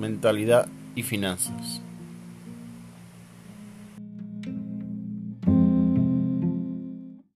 mentalidad 0.00 0.66
y 0.94 1.02
finanzas. 1.02 1.82